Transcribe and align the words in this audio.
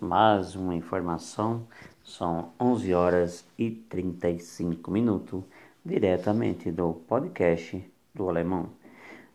mais 0.00 0.54
uma 0.54 0.74
informação. 0.74 1.66
São 2.04 2.52
11 2.60 2.94
horas 2.94 3.44
e 3.58 3.70
35 3.70 4.90
minutos, 4.90 5.42
diretamente 5.84 6.70
do 6.70 6.92
podcast 6.92 7.82
do 8.14 8.28
Alemão. 8.28 8.68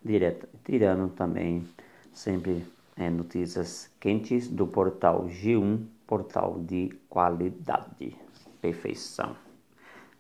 Direto, 0.04 0.48
tirando 0.64 1.10
também 1.14 1.68
sempre 2.14 2.66
é, 2.96 3.10
notícias 3.10 3.90
quentes 4.00 4.48
do 4.48 4.68
portal 4.68 5.26
G1, 5.26 5.84
portal 6.08 6.60
de 6.60 6.92
qualidade, 7.10 8.16
perfeição. 8.62 9.36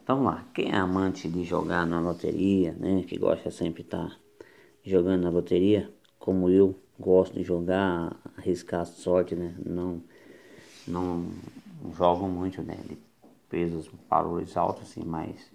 Então 0.03 0.23
lá, 0.23 0.45
quem 0.53 0.71
é 0.71 0.75
amante 0.75 1.29
de 1.29 1.43
jogar 1.43 1.85
na 1.85 1.99
loteria, 1.99 2.73
né, 2.73 3.03
que 3.07 3.17
gosta 3.17 3.51
sempre 3.51 3.83
estar 3.83 4.09
tá 4.09 4.15
jogando 4.83 5.23
na 5.23 5.29
loteria, 5.29 5.89
como 6.19 6.49
eu 6.49 6.75
gosto 6.99 7.33
de 7.33 7.43
jogar, 7.43 8.15
arriscar 8.37 8.81
a 8.81 8.85
sorte, 8.85 9.35
né, 9.35 9.55
não 9.65 10.01
não 10.88 11.25
jogo 11.95 12.27
muito, 12.27 12.62
né? 12.62 12.77
De 12.88 12.98
pesos, 13.49 13.89
valores 14.09 14.55
altos, 14.55 14.84
assim, 14.84 15.03
mas 15.03 15.52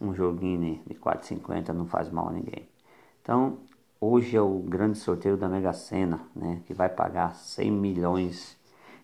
um 0.00 0.14
joguinho 0.14 0.80
de 0.86 0.94
4,50 0.94 1.68
não 1.68 1.86
faz 1.86 2.10
mal 2.10 2.28
a 2.28 2.32
ninguém. 2.32 2.68
Então, 3.22 3.58
hoje 4.00 4.36
é 4.36 4.40
o 4.40 4.58
grande 4.58 4.98
sorteio 4.98 5.36
da 5.36 5.48
Mega 5.48 5.72
Sena, 5.72 6.20
né? 6.34 6.60
Que 6.66 6.74
vai 6.74 6.88
pagar 6.88 7.34
100 7.34 7.70
milhões 7.70 8.56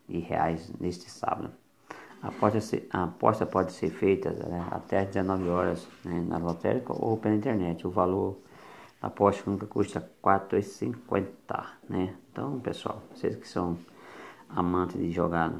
de 0.09 0.19
reais 0.19 0.71
neste 0.79 1.11
sábado. 1.11 1.51
A 2.23 2.29
aposta, 2.29 2.59
a 2.91 3.05
aposta 3.05 3.47
pode 3.47 3.73
ser 3.73 3.89
feita 3.89 4.31
né, 4.31 4.69
até 4.71 5.07
19 5.07 5.49
horas 5.49 5.89
né, 6.05 6.23
na 6.29 6.37
lotérica 6.37 6.93
ou 6.93 7.17
pela 7.17 7.35
internet. 7.35 7.87
O 7.87 7.91
valor 7.91 8.37
da 9.01 9.09
aposta 9.09 9.51
nunca 9.51 9.67
custa 9.67 10.01
R$ 10.01 10.07
4,50, 10.23 11.65
né? 11.89 12.15
Então, 12.31 12.61
pessoal, 12.61 13.03
vocês 13.15 13.37
que 13.37 13.49
são 13.49 13.79
amante 14.55 14.99
de 14.99 15.11
jogar, 15.11 15.53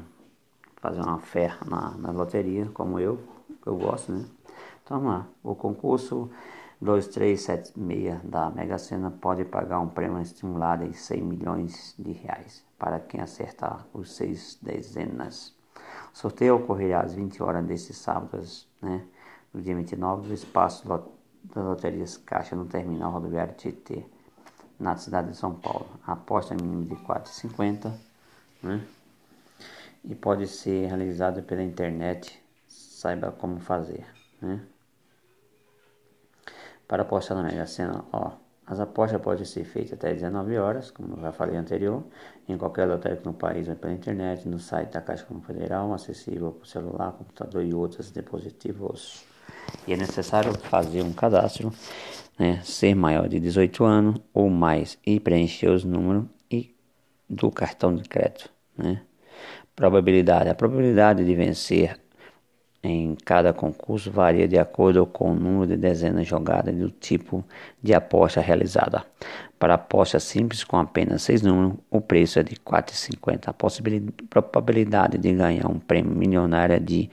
fazer 0.77 1.01
uma 1.01 1.19
fé 1.19 1.55
na, 1.65 1.91
na 1.97 2.11
loteria, 2.11 2.69
como 2.73 2.99
eu, 2.99 3.19
eu 3.65 3.75
gosto, 3.75 4.11
né? 4.11 4.25
Então 4.83 4.99
vamos 4.99 5.13
lá, 5.13 5.27
o 5.43 5.55
concurso 5.55 6.29
2376 6.81 8.23
da 8.23 8.49
Mega 8.49 8.77
Sena 8.77 9.11
pode 9.11 9.45
pagar 9.45 9.79
um 9.79 9.87
prêmio 9.87 10.19
estimulado 10.19 10.83
em 10.83 10.93
100 10.93 11.21
milhões 11.21 11.95
de 11.97 12.11
reais 12.11 12.65
para 12.77 12.99
quem 12.99 13.21
acertar 13.21 13.85
os 13.93 14.15
seis 14.15 14.57
dezenas. 14.61 15.53
O 16.13 16.17
sorteio 16.17 16.55
ocorrerá 16.55 17.01
às 17.01 17.13
20 17.13 17.41
horas 17.43 17.65
deste 17.65 17.93
sábado, 17.93 18.43
né? 18.81 19.05
No 19.53 19.61
dia 19.61 19.75
29, 19.75 20.27
do 20.27 20.33
espaço 20.33 20.87
da 20.87 21.61
Loterias 21.61 22.17
Caixa 22.17 22.55
no 22.55 22.65
terminal 22.65 23.11
rodoviário 23.11 23.53
TT, 23.53 24.05
na 24.79 24.95
cidade 24.95 25.31
de 25.31 25.37
São 25.37 25.53
Paulo. 25.53 25.87
A 26.05 26.13
aposta 26.13 26.55
mínima 26.55 26.85
de 26.85 26.95
4,50 27.03 28.10
né? 28.61 28.81
E 30.03 30.15
pode 30.15 30.47
ser 30.47 30.87
realizado 30.87 31.43
pela 31.43 31.61
internet, 31.61 32.41
saiba 32.67 33.31
como 33.31 33.59
fazer, 33.59 34.05
né? 34.41 34.61
Para 36.87 37.03
apostar 37.03 37.37
na 37.37 37.43
Mega 37.43 37.65
Sena, 37.65 38.03
ó, 38.11 38.33
as 38.65 38.79
apostas 38.79 39.21
podem 39.21 39.45
ser 39.45 39.63
feitas 39.63 39.93
até 39.93 40.13
19 40.13 40.57
horas, 40.57 40.91
como 40.91 41.15
eu 41.15 41.21
já 41.21 41.31
falei 41.31 41.57
anterior, 41.57 42.03
em 42.47 42.57
qualquer 42.57 42.85
lotérica 42.85 43.23
no 43.25 43.33
país 43.33 43.67
ou 43.67 43.75
pela 43.75 43.93
internet, 43.93 44.47
no 44.47 44.59
site 44.59 44.91
da 44.91 45.01
Caixa 45.01 45.23
Econômica 45.23 45.53
Federal, 45.53 45.93
acessível 45.93 46.51
por 46.51 46.67
celular, 46.67 47.11
computador 47.13 47.63
e 47.63 47.73
outros 47.73 48.11
dispositivos. 48.11 49.25
E 49.87 49.93
é 49.93 49.97
necessário 49.97 50.53
fazer 50.53 51.01
um 51.01 51.13
cadastro, 51.13 51.71
né, 52.37 52.61
ser 52.63 52.95
maior 52.95 53.27
de 53.27 53.39
18 53.39 53.83
anos 53.83 54.21
ou 54.33 54.49
mais 54.49 54.97
e 55.05 55.19
preencher 55.19 55.69
os 55.69 55.83
números 55.83 56.25
do 57.31 57.49
cartão 57.49 57.95
de 57.95 58.03
crédito. 58.03 58.49
Né? 58.77 59.01
Probabilidade. 59.75 60.49
A 60.49 60.55
probabilidade 60.55 61.23
de 61.23 61.33
vencer 61.33 61.97
em 62.83 63.15
cada 63.23 63.53
concurso 63.53 64.11
varia 64.11 64.47
de 64.47 64.57
acordo 64.57 65.05
com 65.05 65.31
o 65.31 65.35
número 65.35 65.67
de 65.67 65.77
dezenas 65.77 66.27
jogadas 66.27 66.73
e 66.73 66.77
do 66.77 66.89
tipo 66.89 67.43
de 67.81 67.93
aposta 67.93 68.41
realizada. 68.41 69.05
Para 69.57 69.75
aposta 69.75 70.19
simples 70.19 70.63
com 70.63 70.77
apenas 70.77 71.21
seis 71.21 71.41
números, 71.41 71.77
o 71.89 72.01
preço 72.01 72.39
é 72.39 72.43
de 72.43 72.53
R$ 72.53 72.61
4,50. 72.65 73.47
A 73.47 73.53
probabilidade 74.41 75.17
de 75.17 75.31
ganhar 75.31 75.67
um 75.67 75.79
prêmio 75.79 76.11
milionário 76.11 76.75
é 76.75 76.79
de 76.79 77.09